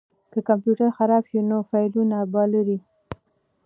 که 0.31 0.39
کمپیوټر 0.47 0.89
خراب 0.97 1.23
شي 1.29 1.39
نو 1.49 1.57
فایلونه 1.69 2.17
به 2.31 2.43
لرئ. 2.53 2.77